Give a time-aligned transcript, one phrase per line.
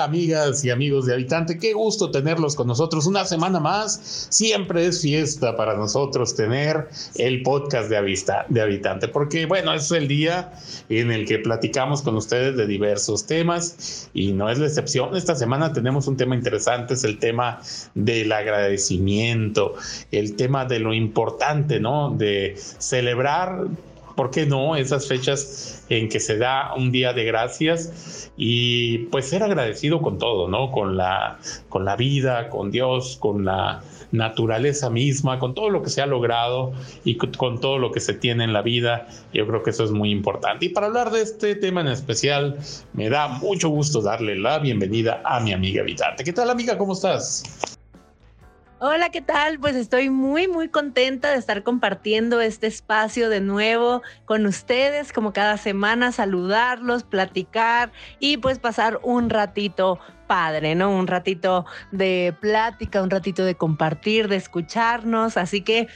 [0.00, 1.58] amigas y amigos de Habitante?
[1.58, 4.28] Qué gusto tenerlos con nosotros una semana más.
[4.30, 10.08] Siempre es fiesta para nosotros tener el podcast de, de Habitante, porque bueno, es el
[10.08, 10.52] día
[10.88, 15.14] en el que platicamos con ustedes de diversos temas y no es la excepción.
[15.14, 17.60] Esta semana tenemos un tema interesante, es el tema
[17.94, 19.74] del agradecimiento,
[20.10, 22.10] el tema de lo importante, ¿no?
[22.16, 23.66] De celebrar
[24.16, 24.74] ¿por qué no?
[24.74, 30.18] Esas fechas en que se da un día de gracias y pues ser agradecido con
[30.18, 30.72] todo, ¿no?
[30.72, 35.90] Con la, con la vida, con Dios, con la naturaleza misma, con todo lo que
[35.90, 36.72] se ha logrado
[37.04, 39.06] y con todo lo que se tiene en la vida.
[39.32, 40.66] Yo creo que eso es muy importante.
[40.66, 42.58] Y para hablar de este tema en especial,
[42.94, 46.24] me da mucho gusto darle la bienvenida a mi amiga Vitarte.
[46.24, 46.78] ¿Qué tal, amiga?
[46.78, 47.75] ¿Cómo estás?
[48.78, 49.58] Hola, ¿qué tal?
[49.58, 55.32] Pues estoy muy, muy contenta de estar compartiendo este espacio de nuevo con ustedes, como
[55.32, 60.94] cada semana, saludarlos, platicar y pues pasar un ratito padre, ¿no?
[60.94, 65.38] Un ratito de plática, un ratito de compartir, de escucharnos.
[65.38, 65.88] Así que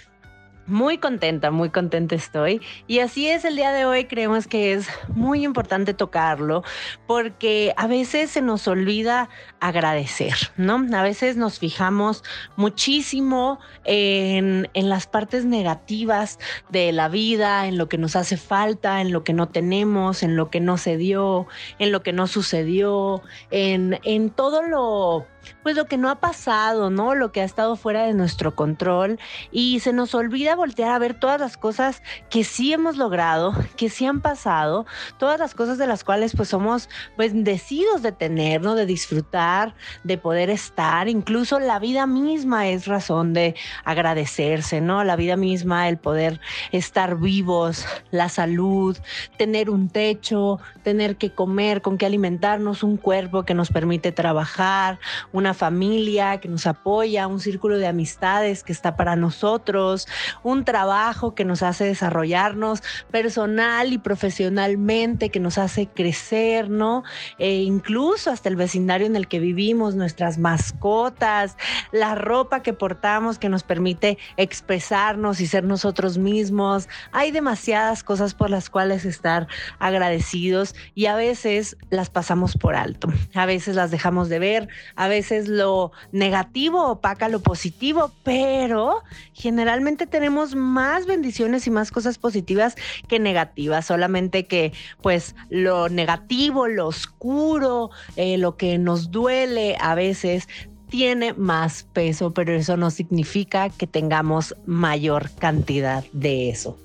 [0.66, 2.60] muy contenta, muy contenta estoy.
[2.86, 6.62] Y así es el día de hoy, creemos que es muy importante tocarlo
[7.06, 9.28] porque a veces se nos olvida
[9.60, 10.84] agradecer, ¿no?
[10.96, 12.22] A veces nos fijamos
[12.56, 16.38] muchísimo en, en las partes negativas
[16.70, 20.36] de la vida, en lo que nos hace falta, en lo que no tenemos, en
[20.36, 21.46] lo que no se dio,
[21.78, 25.26] en lo que no sucedió, en, en todo lo
[25.62, 27.14] pues lo que no ha pasado, ¿no?
[27.14, 29.18] Lo que ha estado fuera de nuestro control
[29.50, 33.88] y se nos olvida voltear a ver todas las cosas que sí hemos logrado, que
[33.88, 34.84] sí han pasado,
[35.18, 38.74] todas las cosas de las cuales pues somos pues bendecidos de tener, ¿no?
[38.74, 45.02] De disfrutar, de poder estar, incluso la vida misma es razón de agradecerse, ¿no?
[45.02, 46.40] La vida misma, el poder
[46.72, 48.98] estar vivos, la salud,
[49.38, 54.98] tener un techo, tener que comer, con qué alimentarnos, un cuerpo que nos permite trabajar,
[55.32, 60.06] una familia que nos apoya, un círculo de amistades que está para nosotros,
[60.42, 67.02] un trabajo que nos hace desarrollarnos personal y profesionalmente, que nos hace crecer, ¿no?
[67.38, 71.56] E incluso hasta el vecindario en el que vivimos, nuestras mascotas,
[71.92, 76.88] la ropa que portamos que nos permite expresarnos y ser nosotros mismos.
[77.12, 83.08] Hay demasiadas cosas por las cuales estar agradecidos y a veces las pasamos por alto,
[83.34, 89.02] a veces las dejamos de ver, a veces es lo negativo opaca lo positivo, pero
[89.32, 92.76] generalmente tenemos más bendiciones y más cosas positivas
[93.08, 99.94] que negativas, solamente que pues lo negativo, lo oscuro, eh, lo que nos duele a
[99.94, 100.48] veces
[100.88, 106.76] tiene más peso, pero eso no significa que tengamos mayor cantidad de eso.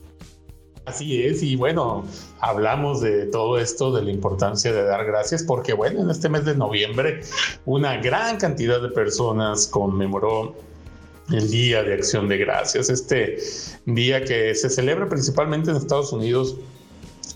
[0.85, 2.05] Así es, y bueno,
[2.39, 6.45] hablamos de todo esto, de la importancia de dar gracias, porque bueno, en este mes
[6.45, 7.21] de noviembre
[7.65, 10.55] una gran cantidad de personas conmemoró
[11.31, 13.37] el Día de Acción de Gracias, este
[13.85, 16.55] día que se celebra principalmente en Estados Unidos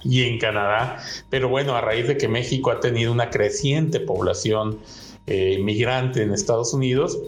[0.04, 4.80] y en Canadá, pero bueno, a raíz de que México ha tenido una creciente población
[5.28, 7.20] eh, migrante en Estados Unidos,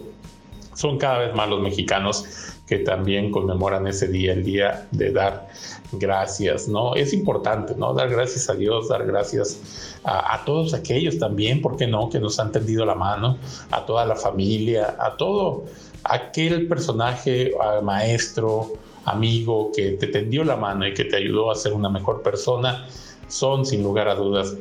[0.76, 2.26] son cada vez más los mexicanos
[2.72, 5.50] que también conmemoran ese día, el día de dar
[5.92, 6.96] gracias, ¿no?
[6.96, 7.94] Es importante, ¿no?
[7.94, 12.10] Dar gracias a Dios, dar gracias a, todos aquellos también, ¿por qué no?
[12.10, 13.38] Que nos han tendido la mano,
[13.72, 15.66] a toda la familia, a todo
[16.06, 17.52] aquel personaje,
[17.84, 18.72] maestro,
[19.04, 22.88] amigo que te tendió la mano y que te ayudó a ser una mejor persona,
[23.28, 24.56] son sin lugar a dudas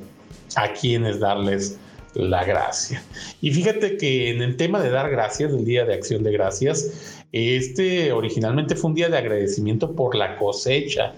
[0.57, 1.79] a quienes darles
[2.15, 3.05] la gracia.
[3.41, 7.20] Y fíjate que en el tema de dar gracias, el Día de Acción de Gracias,
[7.33, 11.15] este originalmente fue un día de agradecimiento por la cosecha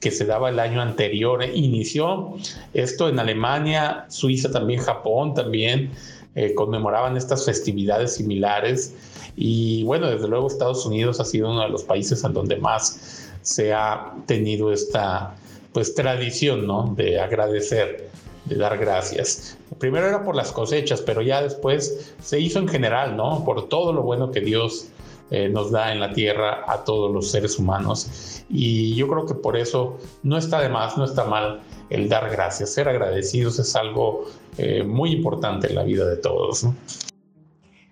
[0.00, 1.42] que se daba el año anterior.
[1.42, 2.34] Inició
[2.74, 5.90] esto en Alemania, Suiza también, Japón también,
[6.34, 8.94] eh, conmemoraban estas festividades similares.
[9.36, 13.30] Y bueno, desde luego Estados Unidos ha sido uno de los países en donde más
[13.42, 15.36] se ha tenido esta
[15.72, 16.94] pues tradición, ¿no?
[16.96, 18.10] De agradecer
[18.44, 19.56] de dar gracias.
[19.78, 23.44] Primero era por las cosechas, pero ya después se hizo en general, ¿no?
[23.44, 24.88] Por todo lo bueno que Dios
[25.30, 28.44] eh, nos da en la tierra a todos los seres humanos.
[28.48, 31.60] Y yo creo que por eso no está de más, no está mal
[31.90, 32.72] el dar gracias.
[32.74, 34.26] Ser agradecidos es algo
[34.58, 36.66] eh, muy importante en la vida de todos.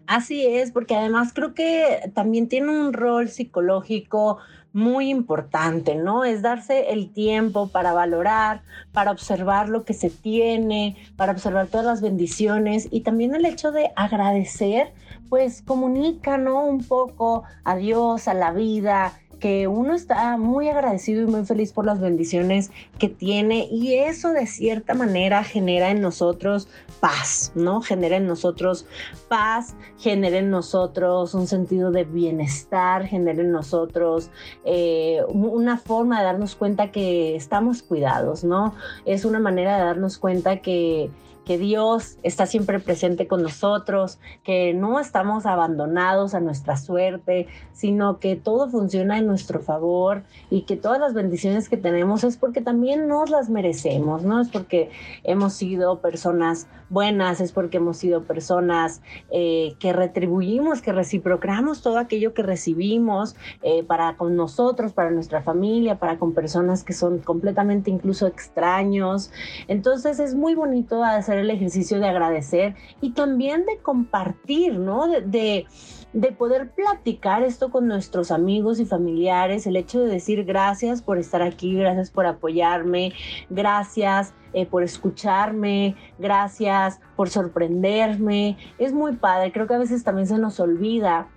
[0.07, 4.39] Así es, porque además creo que también tiene un rol psicológico
[4.73, 6.25] muy importante, ¿no?
[6.25, 11.87] Es darse el tiempo para valorar, para observar lo que se tiene, para observar todas
[11.87, 14.93] las bendiciones y también el hecho de agradecer,
[15.29, 16.65] pues comunica, ¿no?
[16.65, 21.73] Un poco a Dios, a la vida, que uno está muy agradecido y muy feliz
[21.73, 26.69] por las bendiciones que tiene y eso de cierta manera genera en nosotros
[27.01, 27.83] paz, ¿no?
[27.83, 28.87] Genera en nosotros
[29.29, 34.31] paz, genera en nosotros un sentido de bienestar, genera en nosotros
[34.65, 38.77] eh, una forma de darnos cuenta que estamos cuidados, ¿no?
[39.07, 41.11] Es una manera de darnos cuenta que
[41.45, 48.19] que Dios está siempre presente con nosotros, que no estamos abandonados a nuestra suerte, sino
[48.19, 52.61] que todo funciona en nuestro favor y que todas las bendiciones que tenemos es porque
[52.61, 54.41] también nos las merecemos, ¿no?
[54.41, 54.91] Es porque
[55.25, 59.01] hemos sido personas buenas, es porque hemos sido personas
[59.31, 65.43] eh, que retribuimos, que reciprocamos todo aquello que recibimos eh, para con nosotros, para nuestra
[65.43, 69.31] familia, para con personas que son completamente incluso extraños.
[69.69, 75.09] Entonces es muy bonito hacer el ejercicio de agradecer y también de compartir, ¿no?
[75.09, 75.67] de
[76.13, 81.19] de poder platicar esto con nuestros amigos y familiares, el hecho de decir gracias por
[81.19, 83.13] estar aquí, gracias por apoyarme,
[83.49, 88.59] gracias eh, por escucharme, gracias por sorprenderme.
[88.79, 91.29] Es muy padre, creo que a veces también se nos olvida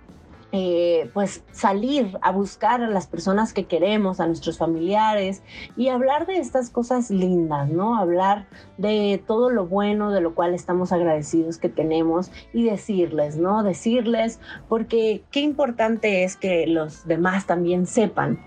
[0.52, 5.42] eh, pues salir a buscar a las personas que queremos, a nuestros familiares
[5.76, 7.96] y hablar de estas cosas lindas, ¿no?
[7.96, 8.46] Hablar
[8.78, 13.64] de todo lo bueno, de lo cual estamos agradecidos que tenemos y decirles, ¿no?
[13.64, 14.38] Decirles,
[14.68, 18.38] porque qué importante es que los demás también sepan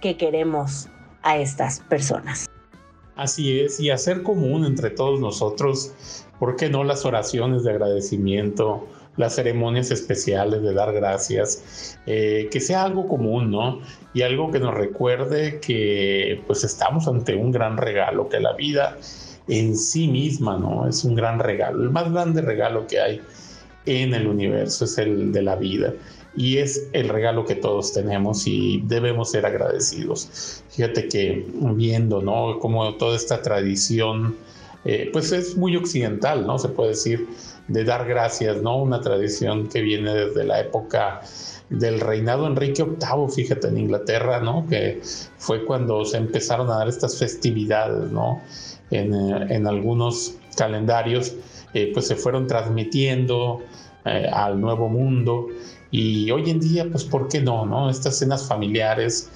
[0.00, 0.88] que queremos
[1.22, 2.46] a estas personas.
[3.16, 8.86] Así es, y hacer común entre todos nosotros, ¿por qué no las oraciones de agradecimiento?
[9.18, 13.80] Las ceremonias especiales de dar gracias, eh, que sea algo común, ¿no?
[14.14, 18.96] Y algo que nos recuerde que pues estamos ante un gran regalo, que la vida
[19.48, 20.88] en sí misma, ¿no?
[20.88, 23.20] Es un gran regalo, el más grande regalo que hay
[23.86, 25.92] en el universo es el de la vida
[26.36, 30.62] y es el regalo que todos tenemos y debemos ser agradecidos.
[30.70, 31.44] Fíjate que
[31.74, 32.60] viendo, ¿no?
[32.60, 34.36] Como toda esta tradición,
[34.84, 36.58] eh, pues es muy occidental, ¿no?
[36.58, 37.26] Se puede decir
[37.68, 38.78] de dar gracias, ¿no?
[38.78, 41.20] Una tradición que viene desde la época
[41.68, 44.66] del reinado Enrique VIII, fíjate, en Inglaterra, ¿no?
[44.68, 45.00] Que
[45.36, 48.40] fue cuando se empezaron a dar estas festividades, ¿no?
[48.90, 51.34] En, eh, algunos calendarios,
[51.74, 53.60] eh, pues se fueron transmitiendo
[54.06, 55.48] eh, al nuevo mundo
[55.90, 57.90] y hoy en día, pues, ¿por qué no, no?
[57.90, 59.30] Estas cenas familiares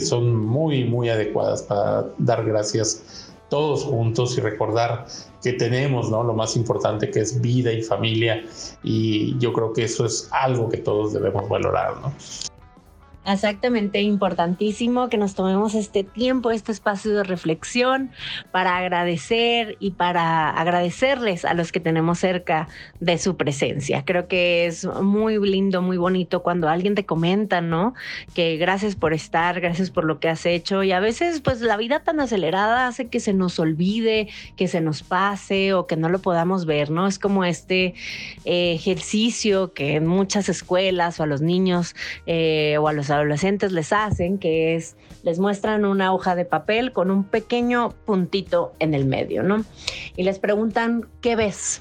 [0.00, 3.21] son muy, muy adecuadas para dar gracias
[3.52, 5.04] todos juntos y recordar
[5.42, 6.22] que tenemos, ¿no?
[6.22, 8.42] Lo más importante que es vida y familia
[8.82, 12.14] y yo creo que eso es algo que todos debemos valorar, ¿no?
[13.24, 18.10] Exactamente, importantísimo que nos tomemos este tiempo, este espacio de reflexión
[18.50, 22.66] para agradecer y para agradecerles a los que tenemos cerca
[22.98, 24.04] de su presencia.
[24.04, 27.94] Creo que es muy lindo, muy bonito cuando alguien te comenta, ¿no?
[28.34, 31.76] Que gracias por estar, gracias por lo que has hecho y a veces pues la
[31.76, 36.08] vida tan acelerada hace que se nos olvide, que se nos pase o que no
[36.08, 37.06] lo podamos ver, ¿no?
[37.06, 37.94] Es como este
[38.44, 41.94] eh, ejercicio que en muchas escuelas o a los niños
[42.26, 46.92] eh, o a los adolescentes les hacen, que es, les muestran una hoja de papel
[46.92, 49.64] con un pequeño puntito en el medio, ¿no?
[50.16, 51.80] Y les preguntan, ¿qué ves?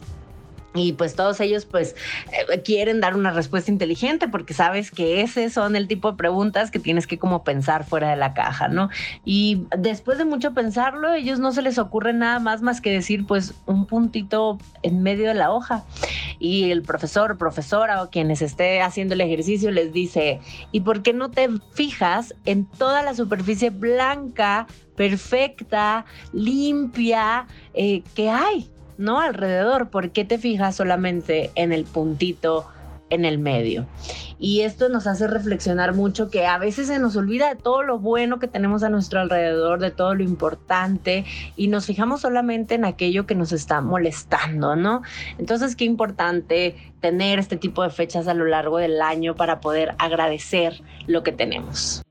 [0.73, 1.95] Y pues todos ellos pues
[2.31, 6.71] eh, quieren dar una respuesta inteligente porque sabes que ese son el tipo de preguntas
[6.71, 8.89] que tienes que como pensar fuera de la caja, ¿no?
[9.25, 13.25] Y después de mucho pensarlo, ellos no se les ocurre nada más más que decir
[13.25, 15.83] pues un puntito en medio de la hoja.
[16.39, 20.39] Y el profesor, profesora o quienes esté haciendo el ejercicio les dice,
[20.71, 28.29] ¿y por qué no te fijas en toda la superficie blanca, perfecta, limpia eh, que
[28.29, 28.71] hay?
[28.97, 29.19] ¿No?
[29.19, 32.67] Alrededor, ¿por qué te fijas solamente en el puntito
[33.09, 33.87] en el medio?
[34.39, 37.99] Y esto nos hace reflexionar mucho que a veces se nos olvida de todo lo
[37.99, 42.85] bueno que tenemos a nuestro alrededor, de todo lo importante, y nos fijamos solamente en
[42.85, 45.03] aquello que nos está molestando, ¿no?
[45.37, 49.93] Entonces, qué importante tener este tipo de fechas a lo largo del año para poder
[49.99, 52.01] agradecer lo que tenemos.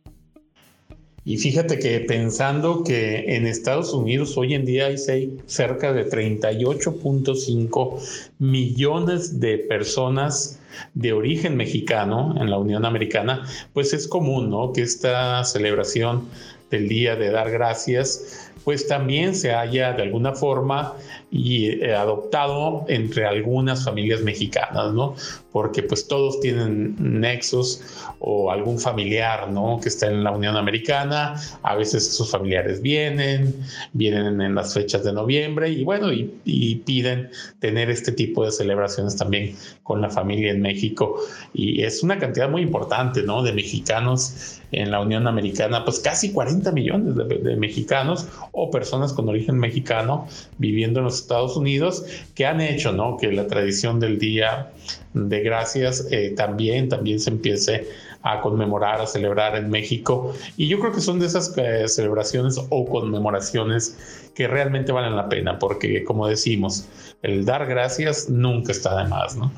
[1.31, 8.33] Y fíjate que pensando que en Estados Unidos hoy en día hay cerca de 38.5
[8.41, 10.59] millones de personas
[10.95, 14.73] de origen mexicano en la Unión Americana, pues es común, ¿no?
[14.73, 16.27] Que esta celebración
[16.69, 20.95] del Día de Dar Gracias, pues también se haya de alguna forma
[21.31, 25.15] y adoptado entre algunas familias mexicanas, ¿no?
[25.53, 27.83] Porque pues todos tienen nexos
[28.19, 29.79] o algún familiar, ¿no?
[29.81, 33.55] Que está en la Unión Americana, a veces sus familiares vienen,
[33.93, 38.51] vienen en las fechas de noviembre y bueno, y, y piden tener este tipo de
[38.51, 41.21] celebraciones también con la familia en México.
[41.55, 43.43] Y es una cantidad muy importante, ¿no?
[43.43, 49.29] De mexicanos en la Unión Americana, pues casi 40 millones de, mexicanos o personas con
[49.29, 53.17] origen mexicano viviendo en los Estados Unidos que han hecho, ¿no?
[53.17, 54.73] Que la tradición del Día
[55.15, 57.87] de Gracias eh, también, también se empiece
[58.23, 60.35] a conmemorar, a celebrar en México.
[60.57, 65.29] Y yo creo que son de esas eh, celebraciones o conmemoraciones que realmente valen la
[65.29, 66.87] pena, porque como decimos,
[67.23, 69.51] el dar gracias nunca está de más, ¿no?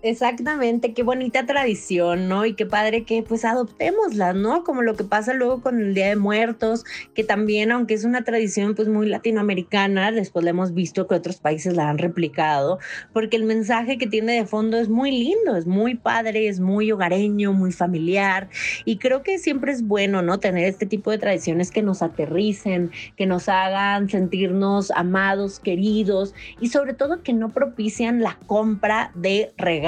[0.00, 2.46] Exactamente, qué bonita tradición, ¿no?
[2.46, 4.62] Y qué padre que pues adoptémosla, ¿no?
[4.62, 8.22] Como lo que pasa luego con el Día de Muertos, que también, aunque es una
[8.22, 12.78] tradición pues muy latinoamericana, después le hemos visto que otros países la han replicado,
[13.12, 16.92] porque el mensaje que tiene de fondo es muy lindo, es muy padre, es muy
[16.92, 18.50] hogareño, muy familiar,
[18.84, 20.38] y creo que siempre es bueno, ¿no?
[20.38, 26.68] Tener este tipo de tradiciones que nos aterricen, que nos hagan sentirnos amados, queridos, y
[26.68, 29.87] sobre todo que no propician la compra de regalos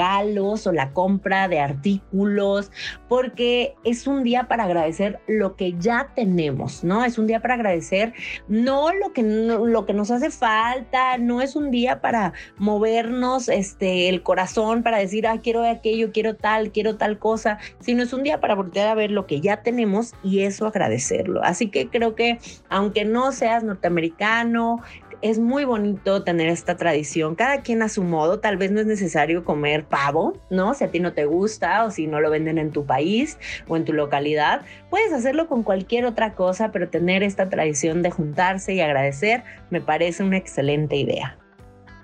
[0.65, 2.71] o la compra de artículos,
[3.07, 7.05] porque es un día para agradecer lo que ya tenemos, ¿no?
[7.05, 8.13] Es un día para agradecer
[8.47, 14.09] no lo que, lo que nos hace falta, no es un día para movernos este,
[14.09, 18.23] el corazón, para decir, ah, quiero aquello, quiero tal, quiero tal cosa, sino es un
[18.23, 21.43] día para voltear a ver lo que ya tenemos y eso agradecerlo.
[21.43, 22.39] Así que creo que
[22.69, 24.81] aunque no seas norteamericano,
[25.21, 28.87] es muy bonito tener esta tradición, cada quien a su modo, tal vez no es
[28.87, 30.73] necesario comer pavo, ¿no?
[30.73, 33.37] Si a ti no te gusta o si no lo venden en tu país
[33.67, 38.11] o en tu localidad, puedes hacerlo con cualquier otra cosa, pero tener esta tradición de
[38.11, 41.37] juntarse y agradecer me parece una excelente idea.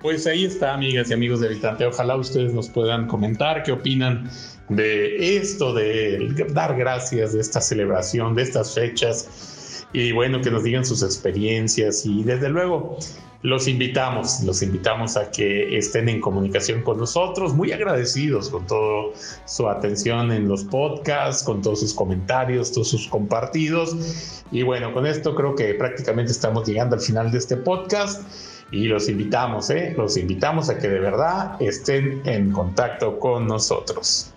[0.02, 1.86] Pues ahí está, amigas y amigos de Habitante.
[1.86, 4.30] Ojalá ustedes nos puedan comentar qué opinan
[4.70, 9.57] de esto, de dar gracias, de esta celebración, de estas fechas
[9.98, 13.00] y bueno, que nos digan sus experiencias y desde luego
[13.42, 19.16] los invitamos, los invitamos a que estén en comunicación con nosotros, muy agradecidos con toda
[19.46, 24.44] su atención en los podcasts, con todos sus comentarios, todos sus compartidos.
[24.52, 28.22] Y bueno, con esto creo que prácticamente estamos llegando al final de este podcast
[28.70, 29.96] y los invitamos, ¿eh?
[29.98, 34.32] los invitamos a que de verdad estén en contacto con nosotros.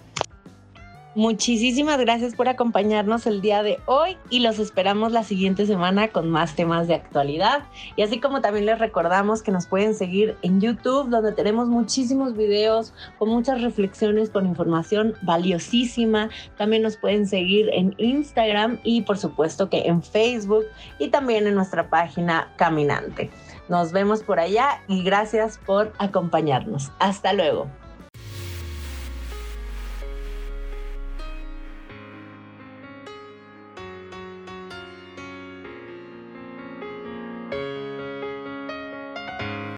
[1.20, 6.30] Muchísimas gracias por acompañarnos el día de hoy y los esperamos la siguiente semana con
[6.30, 7.64] más temas de actualidad.
[7.94, 12.34] Y así como también les recordamos que nos pueden seguir en YouTube, donde tenemos muchísimos
[12.34, 16.30] videos con muchas reflexiones, con información valiosísima.
[16.56, 20.64] También nos pueden seguir en Instagram y por supuesto que en Facebook
[20.98, 23.28] y también en nuestra página Caminante.
[23.68, 26.90] Nos vemos por allá y gracias por acompañarnos.
[26.98, 27.66] Hasta luego.